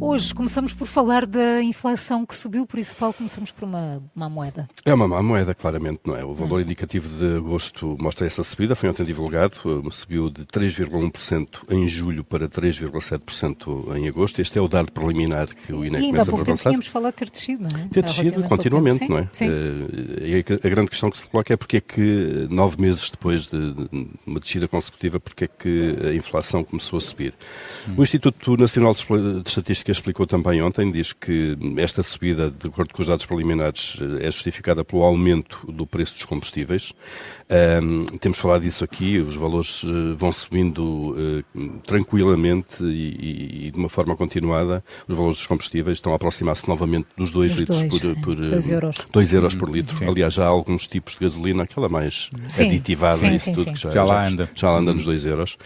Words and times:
Hoje 0.00 0.34
começamos 0.34 0.72
por 0.72 0.86
falar 0.86 1.26
da 1.26 1.62
inflação 1.62 2.24
que 2.24 2.34
subiu, 2.34 2.66
por 2.66 2.78
isso, 2.78 2.96
Paulo, 2.96 3.12
começamos 3.12 3.50
por 3.50 3.64
uma 3.64 4.02
má 4.14 4.30
moeda. 4.30 4.66
É 4.82 4.94
uma 4.94 5.06
má 5.06 5.22
moeda, 5.22 5.52
claramente, 5.52 6.00
não 6.06 6.16
é? 6.16 6.24
O 6.24 6.32
valor 6.32 6.58
hum. 6.58 6.62
indicativo 6.62 7.06
de 7.18 7.36
agosto 7.36 7.98
mostra 8.00 8.26
essa 8.26 8.42
subida, 8.42 8.74
foi 8.74 8.88
ontem 8.88 9.04
divulgado, 9.04 9.56
eh, 9.66 9.90
subiu 9.92 10.30
de 10.30 10.46
3,1% 10.46 11.64
em 11.70 11.86
julho 11.86 12.24
para 12.24 12.48
3,7% 12.48 13.94
em 13.94 14.08
agosto. 14.08 14.40
Este 14.40 14.58
é 14.58 14.62
o 14.62 14.68
dado 14.68 14.90
preliminar 14.90 15.48
que 15.48 15.60
Sim, 15.60 15.74
o 15.74 15.84
INE 15.84 16.00
começa 16.06 16.30
a 16.30 16.34
avançar. 16.34 16.70
tínhamos 16.70 16.86
falado 16.86 17.12
ter 17.12 17.28
descido, 17.28 17.68
não 17.70 17.78
é? 17.78 17.88
Ter 17.88 18.02
descido 18.02 18.42
continuamente, 18.44 19.06
não 19.06 19.18
é? 19.18 19.28
Sim. 19.32 19.48
Uh, 19.50 20.24
e 20.24 20.66
a, 20.66 20.68
grande 20.70 20.88
questão 20.88 21.10
que 21.10 21.18
se 21.18 21.26
coloca 21.26 21.52
é 21.52 21.56
porque 21.58 21.76
é 21.76 21.80
que 21.80 22.48
nove 22.48 22.80
meses 22.80 23.10
depois 23.10 23.48
de, 23.48 23.74
de 23.74 24.08
uma 24.26 24.40
descida 24.40 24.66
consecutiva, 24.66 25.20
porque 25.20 25.44
é 25.44 25.48
que 25.48 25.96
a 26.08 26.14
inflação 26.14 26.64
começou 26.64 26.96
a 26.96 27.00
subir. 27.00 27.34
Hum. 27.86 27.94
O 27.98 28.02
Instituto 28.02 28.56
Nacional 28.56 28.94
de 28.94 29.42
Estatística 29.46 29.89
explicou 29.92 30.26
também 30.26 30.62
ontem, 30.62 30.90
diz 30.90 31.12
que 31.12 31.56
esta 31.76 32.02
subida, 32.02 32.50
de 32.50 32.68
acordo 32.68 32.92
com 32.92 33.02
os 33.02 33.08
dados 33.08 33.26
preliminares, 33.26 33.98
é 34.20 34.30
justificada 34.30 34.84
pelo 34.84 35.02
aumento 35.02 35.70
do 35.70 35.86
preço 35.86 36.14
dos 36.14 36.24
combustíveis. 36.24 36.92
Um, 37.82 38.04
temos 38.18 38.38
falado 38.38 38.62
disso 38.62 38.84
aqui, 38.84 39.18
os 39.18 39.34
valores 39.34 39.82
uh, 39.82 40.14
vão 40.16 40.32
subindo 40.32 40.82
uh, 40.82 41.78
tranquilamente 41.86 42.84
e, 42.84 43.66
e, 43.66 43.70
de 43.70 43.78
uma 43.78 43.88
forma 43.88 44.16
continuada. 44.16 44.84
Os 45.08 45.16
valores 45.16 45.38
dos 45.38 45.46
combustíveis 45.46 45.98
estão 45.98 46.12
a 46.12 46.16
aproximar-se 46.16 46.68
novamente 46.68 47.08
dos 47.16 47.32
2 47.32 47.52
litros 47.54 47.82
dois, 47.82 48.02
por, 48.14 48.20
por 48.20 48.36
2 48.36 48.70
euros. 48.70 48.96
2 49.12 49.32
euros 49.32 49.54
por 49.54 49.68
litro. 49.68 49.98
Sim. 49.98 50.08
Aliás, 50.08 50.34
já 50.34 50.44
há 50.44 50.48
alguns 50.48 50.86
tipos 50.86 51.14
de 51.14 51.20
gasolina, 51.20 51.64
aquela 51.64 51.88
mais 51.88 52.30
sim. 52.48 52.66
aditivada, 52.66 53.18
sim, 53.18 53.34
isso 53.34 53.52
tudo, 53.52 53.72
que 53.72 53.80
já, 53.80 53.90
já, 53.90 54.04
lá 54.04 54.26
anda. 54.26 54.50
Já 54.54 54.70
lá 54.70 54.78
anda 54.78 54.94
nos 54.94 55.04
2 55.04 55.26
euros. 55.26 55.56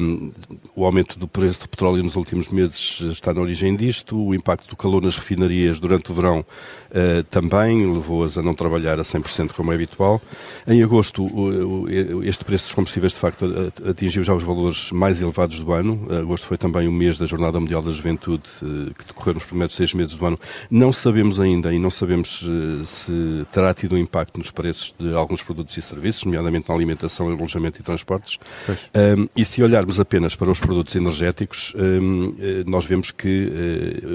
Um, 0.00 0.32
o 0.76 0.84
aumento 0.84 1.18
do 1.18 1.26
preço 1.26 1.62
do 1.62 1.68
petróleo 1.68 2.02
nos 2.02 2.16
últimos 2.16 2.48
meses 2.48 3.00
está 3.00 3.34
na 3.34 3.40
origem 3.48 3.74
disto. 3.74 4.16
O 4.16 4.34
impacto 4.34 4.68
do 4.68 4.76
calor 4.76 5.02
nas 5.02 5.16
refinarias 5.16 5.80
durante 5.80 6.12
o 6.12 6.14
verão 6.14 6.40
uh, 6.40 7.22
também 7.30 7.90
levou-as 7.90 8.36
a 8.36 8.42
não 8.42 8.54
trabalhar 8.54 9.00
a 9.00 9.02
100% 9.02 9.52
como 9.52 9.72
é 9.72 9.74
habitual. 9.74 10.20
Em 10.66 10.82
agosto, 10.82 11.24
o, 11.24 11.84
o, 11.84 12.24
este 12.24 12.44
preço 12.44 12.66
dos 12.66 12.74
combustíveis 12.74 13.12
de 13.12 13.18
facto 13.18 13.72
atingiu 13.88 14.22
já 14.22 14.34
os 14.34 14.42
valores 14.42 14.90
mais 14.92 15.22
elevados 15.22 15.58
do 15.58 15.72
ano. 15.72 16.06
Agosto 16.20 16.46
foi 16.46 16.58
também 16.58 16.86
o 16.86 16.92
mês 16.92 17.16
da 17.16 17.26
Jornada 17.26 17.58
Mundial 17.58 17.82
da 17.82 17.90
Juventude, 17.90 18.44
uh, 18.62 18.94
que 18.94 19.06
decorreu 19.06 19.34
nos 19.34 19.44
primeiros 19.44 19.74
seis 19.74 19.94
meses 19.94 20.14
do 20.14 20.26
ano. 20.26 20.38
Não 20.70 20.92
sabemos 20.92 21.40
ainda 21.40 21.72
e 21.72 21.78
não 21.78 21.90
sabemos 21.90 22.42
uh, 22.42 22.84
se 22.84 23.46
terá 23.52 23.72
tido 23.72 23.94
um 23.94 23.98
impacto 23.98 24.36
nos 24.36 24.50
preços 24.50 24.94
de 24.98 25.14
alguns 25.14 25.42
produtos 25.42 25.76
e 25.76 25.82
serviços, 25.82 26.24
nomeadamente 26.24 26.68
na 26.68 26.74
alimentação, 26.74 27.28
alojamento 27.30 27.80
e 27.80 27.82
transportes. 27.82 28.38
Um, 28.68 29.28
e 29.36 29.44
se 29.44 29.62
olharmos 29.62 29.98
apenas 29.98 30.36
para 30.36 30.50
os 30.50 30.60
produtos 30.60 30.94
energéticos, 30.94 31.72
um, 31.76 32.34
nós 32.66 32.84
vemos 32.84 33.10
que 33.10 33.37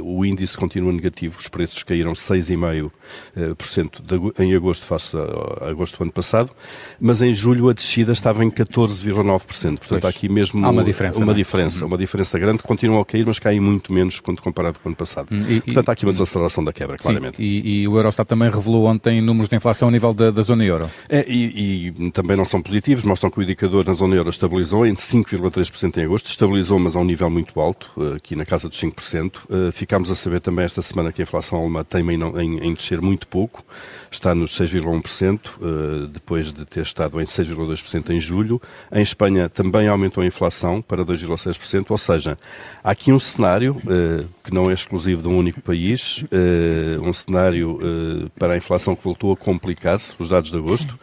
o 0.04 0.26
índice 0.26 0.58
continua 0.58 0.92
negativo, 0.92 1.38
os 1.40 1.48
preços 1.48 1.84
caíram 1.84 2.14
6,5% 2.14 4.34
em 4.40 4.56
agosto 4.56 4.86
face 4.86 5.16
a, 5.18 5.70
agosto 5.70 5.98
do 5.98 6.04
ano 6.04 6.12
passado, 6.12 6.52
mas 7.00 7.22
em 7.22 7.34
julho 7.34 7.70
a 7.70 7.74
descida 7.74 8.12
estava 8.12 8.44
em 8.44 8.52
14,9%. 8.52 9.78
Portanto, 9.78 10.06
há 10.06 10.10
aqui 10.10 10.30
mesmo 10.30 10.66
há 10.66 10.70
uma 10.70 10.84
diferença. 10.84 11.24
Uma, 11.24 11.32
é? 11.32 11.36
diferença, 11.36 11.82
uhum. 11.82 11.88
uma 11.88 11.98
diferença 11.98 12.40
grande. 12.40 12.64
Continuam 12.64 13.02
a 13.02 13.06
cair, 13.06 13.26
mas 13.26 13.40
caem 13.40 13.60
muito 13.60 13.94
menos 13.94 14.20
quando 14.20 14.42
comparado 14.42 14.80
com 14.80 14.88
o 14.88 14.90
ano 14.90 14.96
passado. 14.96 15.32
Uhum. 15.32 15.46
E, 15.50 15.62
Portanto, 15.62 15.90
há 15.90 15.92
aqui 15.94 16.06
uma 16.06 16.12
desaceleração 16.12 16.64
da 16.64 16.74
quebra, 16.74 16.98
claramente. 16.98 17.38
Sim, 17.38 17.44
e, 17.44 17.82
e, 17.82 17.88
o 17.88 17.98
Eurostat 17.98 18.28
também 18.28 18.50
revelou 18.50 18.86
ontem 18.86 19.22
números 19.22 19.50
de 19.50 19.56
inflação 19.56 19.88
a 19.88 19.92
nível 19.92 20.14
da, 20.14 20.32
da 20.32 20.42
zona 20.42 20.64
euro. 20.64 20.90
É, 21.10 21.26
e, 21.28 21.94
e, 21.98 22.12
também 22.12 22.38
não 22.38 22.46
são 22.46 22.62
positivos, 22.62 23.04
mostram 23.04 23.30
que 23.30 23.40
o 23.40 23.44
indicador 23.44 23.86
na 23.86 23.94
zona 23.94 24.16
euro 24.16 24.30
estabilizou 24.30 24.86
em 24.86 24.94
5,3% 24.94 25.98
em 25.98 26.06
agosto, 26.06 26.28
estabilizou, 26.28 26.80
mas 26.80 26.96
a 26.96 27.00
um 27.00 27.06
nível 27.06 27.30
muito 27.30 27.60
alto, 27.60 27.92
eh, 27.98 28.18
aqui 28.18 28.36
na 28.36 28.46
casa 28.46 28.70
dos 28.70 28.80
5%. 28.80 29.13
Eh, 29.18 29.72
ficámos 29.72 30.10
a 30.10 30.16
saber 30.16 30.42
também 30.42 30.66
esta 30.66 30.82
semana 30.82 31.12
que 31.12 31.22
a 31.22 31.24
inflação 31.24 31.60
alemã 31.60 31.84
tem 31.84 32.04
em, 32.04 32.58
em 32.60 32.74
descer 32.74 33.02
muito 33.02 33.28
pouco, 33.28 33.64
está 34.12 34.34
nos 34.34 34.58
6,1%, 34.58 35.40
eh, 35.40 36.08
depois 36.12 36.52
de 36.52 36.66
ter 36.66 36.84
estado 36.84 37.20
em 37.22 37.26
6,2% 37.26 38.10
em 38.10 38.20
julho. 38.20 38.62
Em 38.92 39.02
Espanha 39.02 39.50
também 39.50 39.88
aumentou 39.88 40.24
a 40.24 40.26
inflação 40.26 40.82
para 40.82 41.06
2,6%, 41.06 41.92
ou 41.92 41.98
seja, 41.98 42.38
há 42.84 42.92
aqui 42.92 43.12
um 43.12 43.20
cenário 43.20 43.76
uh, 43.78 44.28
que 44.44 44.54
não 44.54 44.70
é 44.70 44.74
exclusivo 44.74 45.22
de 45.22 45.28
um 45.28 45.38
único 45.38 45.62
país, 45.62 46.24
uh, 46.24 47.02
um 47.02 47.14
cenário 47.14 47.80
uh, 47.82 48.30
para 48.38 48.54
a 48.54 48.58
inflação 48.58 48.96
que 48.96 49.04
voltou 49.04 49.32
a 49.34 49.38
complicar-se, 49.38 50.14
os 50.20 50.30
dados 50.30 50.52
de 50.52 50.58
agosto. 50.58 50.98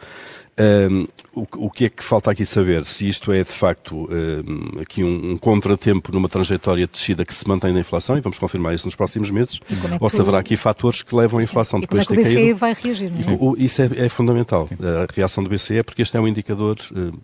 Um, 0.59 1.07
o, 1.33 1.47
o, 1.65 1.69
que 1.71 1.85
é 1.85 1.89
que 1.89 2.03
falta 2.03 2.29
aqui 2.29 2.45
saber? 2.45 2.85
Se 2.85 3.07
isto 3.07 3.31
é 3.31 3.41
de 3.41 3.49
facto 3.49 4.07
um, 4.11 4.81
aqui 4.81 5.03
um, 5.03 5.31
um, 5.31 5.37
contratempo 5.37 6.11
numa 6.11 6.27
trajetória 6.27 6.85
de 6.85 6.91
descida 6.91 7.23
que 7.25 7.33
se 7.33 7.47
mantém 7.47 7.73
na 7.73 7.79
inflação, 7.79 8.17
e 8.17 8.21
vamos 8.21 8.37
confirmar 8.37 8.75
isso 8.75 8.85
nos 8.85 8.95
próximos 8.95 9.31
meses, 9.31 9.59
é 9.69 9.97
ou 9.99 10.09
se 10.09 10.19
haverá 10.19 10.39
aqui 10.39 10.57
fatores 10.57 11.01
que 11.01 11.15
levam 11.15 11.39
a 11.39 11.43
inflação 11.43 11.79
Sim. 11.79 11.81
depois 11.81 12.03
de 12.03 12.09
ter 12.09 12.23
caído. 12.23 12.29
o 12.29 12.43
BCE 12.43 12.53
vai 12.53 12.73
reagir, 12.73 13.11
não 13.11 13.33
é? 13.33 13.37
O, 13.39 13.55
isso 13.57 13.81
é, 13.81 13.89
é 13.95 14.09
fundamental, 14.09 14.67
Sim. 14.67 14.75
a 14.81 15.07
reação 15.13 15.43
do 15.43 15.49
BCE, 15.49 15.77
é 15.77 15.83
porque 15.83 16.01
este 16.01 16.17
é 16.17 16.19
um 16.19 16.27
indicador 16.27 16.77
uh, 16.91 17.17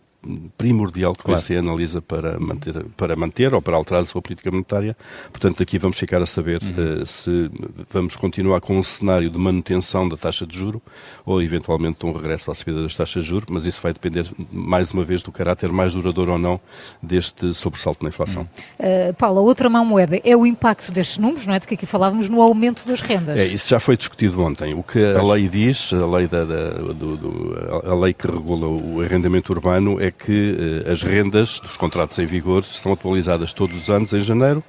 primordial 0.58 1.14
que 1.14 1.24
claro. 1.24 1.40
o 1.40 1.44
BCE 1.44 1.58
analisa 1.58 2.02
para 2.02 2.40
manter, 2.40 2.84
para 2.98 3.16
manter 3.16 3.54
ou 3.54 3.62
para 3.62 3.78
alterar 3.78 4.02
a 4.02 4.06
sua 4.06 4.22
política 4.22 4.52
monetária. 4.52 4.96
Portanto, 5.32 5.64
aqui 5.64 5.78
vamos 5.78 5.98
ficar 5.98 6.22
a 6.22 6.26
saber 6.26 6.62
uhum. 6.62 7.02
uh, 7.02 7.06
se 7.06 7.50
vamos 7.90 8.16
continuar 8.16 8.60
com 8.60 8.78
um 8.78 8.84
cenário 8.84 9.30
de 9.30 9.38
manutenção 9.38 10.08
da 10.10 10.18
taxa 10.18 10.46
de 10.46 10.58
juro 10.58 10.82
ou 11.26 11.42
eventualmente 11.42 12.06
um 12.06 12.12
regresso 12.12 12.52
à 12.52 12.56
subida 12.56 12.82
das 12.82 12.96
taxas 12.96 13.24
de 13.24 13.30
juro, 13.30 13.46
mas 13.50 13.66
isso 13.66 13.80
vai 13.82 13.94
depender 13.94 14.26
mais 14.52 14.92
uma 14.92 15.04
vez 15.04 15.22
do 15.22 15.32
caráter 15.32 15.72
mais 15.72 15.94
duradouro 15.94 16.34
ou 16.34 16.38
não 16.38 16.60
deste 17.02 17.54
sobressalto 17.54 18.04
na 18.04 18.10
inflação. 18.10 18.48
Uhum. 18.80 19.10
Uh, 19.10 19.14
Paula, 19.14 19.42
outra 19.42 19.70
mão 19.70 19.86
moeda 19.86 20.20
é 20.24 20.36
o 20.36 20.46
impacto 20.46 20.92
destes 20.92 21.18
números, 21.18 21.46
não 21.46 21.54
é? 21.54 21.60
De 21.60 21.68
que 21.68 21.76
aqui 21.76 21.86
falávamos 21.86 22.28
no 22.28 22.42
aumento 22.42 22.86
das 22.88 23.00
rendas. 23.00 23.38
É, 23.38 23.46
isso 23.46 23.70
já 23.70 23.80
foi 23.80 23.96
discutido 23.96 24.42
ontem. 24.42 24.74
O 24.74 24.84
que 24.84 25.04
a 25.04 25.24
lei 25.24 25.48
diz, 25.48 25.94
a 25.94 26.06
lei, 26.06 26.28
da, 26.28 26.44
da 26.44 26.70
do, 26.94 27.18
do, 27.18 27.82
a 27.86 27.96
lei 27.96 28.14
que 28.14 28.28
regula 28.28 28.68
o 28.68 29.02
arrendamento 29.02 29.54
urbano 29.54 30.02
é 30.02 30.07
que 30.12 30.84
uh, 30.88 30.92
as 30.92 31.04
rendas 31.04 31.60
dos 31.60 31.78
contratos 31.78 32.18
em 32.20 32.26
vigor 32.26 32.64
são 32.64 32.94
atualizadas 32.94 33.54
todos 33.54 33.78
os 33.82 33.90
anos 33.90 34.14
em 34.14 34.22
janeiro, 34.22 34.64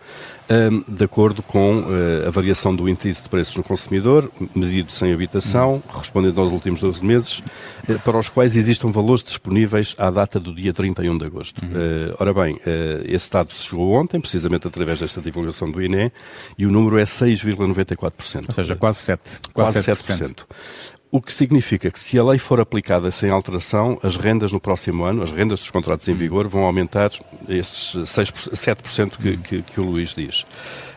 um, 0.50 0.82
de 0.88 1.04
acordo 1.04 1.43
com 1.43 1.81
uh, 1.81 2.26
a 2.26 2.31
variação 2.31 2.75
do 2.75 2.88
índice 2.88 3.22
de 3.22 3.28
preços 3.28 3.54
no 3.56 3.62
consumidor, 3.62 4.31
medido 4.54 4.91
sem 4.91 5.12
habitação, 5.12 5.82
respondendo 5.94 6.41
aos 6.41 6.50
últimos 6.50 6.81
12 6.81 7.04
meses, 7.04 7.43
uh, 7.88 7.99
para 8.00 8.19
os 8.19 8.28
quais 8.28 8.56
existam 8.56 8.91
valores 8.91 9.22
disponíveis 9.22 9.94
à 9.99 10.10
data 10.10 10.41
do 10.41 10.54
dia 10.54 10.72
31 10.72 11.19
de 11.19 11.26
agosto. 11.26 11.62
Uhum. 11.62 11.70
Uh, 11.70 12.16
ora 12.19 12.32
bem, 12.32 12.59
esse 13.05 13.31
dado 13.31 13.53
se 13.53 13.65
chegou 13.65 13.93
ontem, 13.93 14.20
precisamente 14.20 14.66
através 14.66 15.00
desta 15.00 15.20
divulgação 15.20 15.70
do 15.70 15.82
INE, 15.82 16.10
e 16.56 16.65
o 16.65 16.70
número 16.70 16.99
é 16.99 17.05
6,94%. 17.05 18.44
Ou 18.49 18.55
seja, 18.55 18.76
quase 18.76 19.00
7%. 19.00 19.19
Quase, 19.53 19.84
quase 19.84 19.91
7%. 19.91 20.19
7%. 20.19 20.44
O 21.10 21.22
que 21.22 21.32
significa 21.32 21.91
que 21.91 21.98
se 21.98 22.19
a 22.19 22.22
lei 22.22 22.38
for 22.38 22.60
aplicada 22.60 23.10
sem 23.10 23.30
alteração, 23.30 23.98
as 24.02 24.16
rendas 24.16 24.52
no 24.52 24.60
próximo 24.60 25.04
ano, 25.04 25.22
as 25.22 25.30
rendas 25.30 25.60
dos 25.60 25.70
contratos 25.70 26.06
em 26.06 26.12
vigor, 26.12 26.46
vão 26.46 26.64
aumentar 26.64 27.10
esses 27.48 28.08
6, 28.10 28.30
7% 28.30 29.16
que, 29.16 29.36
que, 29.38 29.62
que 29.62 29.80
o 29.80 29.84
Luís 29.84 30.14
diz. 30.14 30.44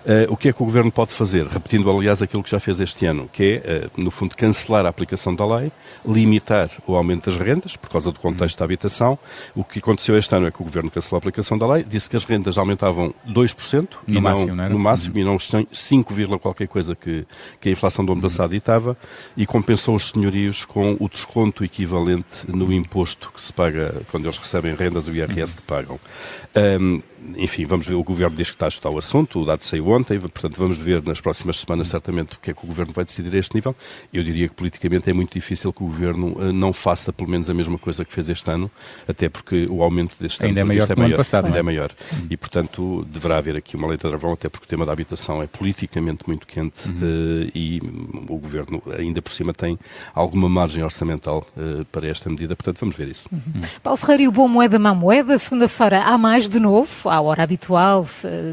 Uh, 0.01 0.33
o 0.33 0.35
que 0.35 0.49
é 0.49 0.53
que 0.53 0.61
o 0.61 0.65
Governo 0.65 0.91
pode 0.91 1.11
fazer? 1.11 1.45
Repetindo, 1.45 1.89
aliás, 1.89 2.23
aquilo 2.23 2.43
que 2.43 2.49
já 2.49 2.59
fez 2.59 2.79
este 2.79 3.05
ano, 3.05 3.29
que 3.31 3.61
é, 3.63 3.85
uh, 3.85 4.01
no 4.01 4.09
fundo, 4.09 4.35
cancelar 4.35 4.85
a 4.85 4.89
aplicação 4.89 5.35
da 5.35 5.45
lei, 5.45 5.71
limitar 6.05 6.71
o 6.87 6.95
aumento 6.95 7.29
das 7.29 7.39
rendas, 7.39 7.75
por 7.75 7.89
causa 7.89 8.11
do 8.11 8.19
contexto 8.19 8.57
da 8.57 8.65
habitação. 8.65 9.17
O 9.55 9.63
que 9.63 9.77
aconteceu 9.77 10.17
este 10.17 10.33
ano 10.33 10.47
é 10.47 10.51
que 10.51 10.59
o 10.59 10.65
Governo 10.65 10.89
cancelou 10.89 11.17
a 11.17 11.19
aplicação 11.19 11.55
da 11.55 11.71
lei, 11.71 11.83
disse 11.83 12.09
que 12.09 12.15
as 12.15 12.25
rendas 12.25 12.57
aumentavam 12.57 13.13
2%, 13.29 13.89
no 14.07 14.17
e 14.17 14.19
máximo, 14.19 14.55
não, 14.55 14.69
no 14.69 14.79
máximo 14.79 15.15
uhum. 15.15 15.21
e 15.21 15.23
não 15.23 15.65
5, 15.71 16.39
qualquer 16.39 16.67
coisa 16.67 16.95
que, 16.95 17.25
que 17.59 17.69
a 17.69 17.71
inflação 17.71 18.03
do 18.03 18.13
ano 18.13 18.21
passado 18.23 18.49
ditava, 18.49 18.97
e 19.37 19.45
compensou 19.45 19.95
os 19.95 20.00
senhorios 20.09 20.65
com 20.65 20.97
o 20.99 21.09
desconto 21.09 21.63
equivalente 21.63 22.45
no 22.47 22.71
imposto 22.71 23.31
que 23.31 23.41
se 23.41 23.51
paga 23.51 23.93
quando 24.09 24.25
eles 24.25 24.37
recebem 24.37 24.75
rendas, 24.75 25.07
o 25.07 25.11
IRS 25.11 25.55
que 25.55 25.61
pagam. 25.63 25.99
Um, 26.55 27.01
enfim, 27.35 27.65
vamos 27.65 27.87
ver, 27.87 27.95
o 27.95 28.03
Governo 28.03 28.35
diz 28.35 28.49
que 28.49 28.55
está 28.55 28.65
a 28.65 28.67
ajustar 28.67 28.91
o 28.91 28.97
assunto, 28.97 29.41
o 29.41 29.45
dado 29.45 29.63
saiu 29.63 29.87
ontem, 29.89 30.19
portanto 30.19 30.57
vamos 30.57 30.77
ver 30.77 31.03
nas 31.03 31.21
próximas 31.21 31.59
semanas 31.59 31.87
certamente 31.87 32.37
o 32.37 32.39
que 32.39 32.51
é 32.51 32.53
que 32.53 32.63
o 32.63 32.67
Governo 32.67 32.93
vai 32.93 33.05
decidir 33.05 33.33
a 33.35 33.39
este 33.39 33.55
nível. 33.55 33.75
Eu 34.13 34.23
diria 34.23 34.47
que 34.47 34.55
politicamente 34.55 35.09
é 35.09 35.13
muito 35.13 35.33
difícil 35.33 35.71
que 35.71 35.83
o 35.83 35.87
Governo 35.87 36.33
uh, 36.37 36.53
não 36.53 36.73
faça 36.73 37.11
pelo 37.13 37.29
menos 37.29 37.49
a 37.49 37.53
mesma 37.53 37.77
coisa 37.77 38.03
que 38.03 38.13
fez 38.13 38.29
este 38.29 38.49
ano, 38.49 38.69
até 39.07 39.29
porque 39.29 39.67
o 39.69 39.83
aumento 39.83 40.15
deste 40.19 40.43
ainda 40.43 40.61
ano 40.61 40.71
é 40.71 40.75
maior 40.75 40.91
é 40.91 40.95
que 40.95 41.01
o 41.01 41.03
ano 41.03 41.17
passado. 41.17 41.45
Ainda 41.45 41.57
é, 41.57 41.59
é 41.59 41.63
maior. 41.63 41.91
E, 42.29 42.37
portanto, 42.37 43.05
deverá 43.09 43.37
haver 43.37 43.55
aqui 43.55 43.75
uma 43.75 43.87
letra 43.87 44.09
de 44.09 44.17
travão, 44.17 44.33
até 44.33 44.49
porque 44.49 44.65
o 44.65 44.67
tema 44.67 44.85
da 44.85 44.91
habitação 44.91 45.41
é 45.41 45.47
politicamente 45.47 46.23
muito 46.27 46.47
quente 46.47 46.89
uhum. 46.89 46.95
uh, 46.95 47.51
e 47.53 47.81
o 48.27 48.37
Governo, 48.37 48.81
ainda 48.97 49.21
por 49.21 49.31
cima, 49.31 49.53
tem 49.53 49.77
alguma 50.13 50.49
margem 50.49 50.83
orçamental 50.83 51.45
uh, 51.55 51.85
para 51.85 52.07
esta 52.07 52.29
medida, 52.29 52.55
portanto 52.55 52.79
vamos 52.79 52.95
ver 52.95 53.07
isso. 53.09 53.27
Uhum. 53.31 53.61
Paulo 53.83 53.97
Ferreira 53.97 54.23
e 54.23 54.27
o 54.27 54.31
Bom 54.31 54.47
Moeda 54.47 54.79
Má 54.79 54.93
Moeda, 54.93 55.37
segunda-feira 55.37 56.03
há 56.03 56.17
mais 56.17 56.49
de 56.49 56.59
novo, 56.59 57.09
à 57.11 57.21
hora 57.21 57.43
habitual, 57.43 58.05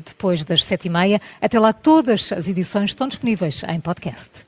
depois 0.04 0.44
das 0.44 0.64
sete 0.64 0.86
e 0.86 0.90
meia. 0.90 1.20
Até 1.40 1.58
lá, 1.58 1.72
todas 1.72 2.32
as 2.32 2.48
edições 2.48 2.90
estão 2.90 3.08
disponíveis 3.08 3.62
em 3.68 3.80
podcast. 3.80 4.47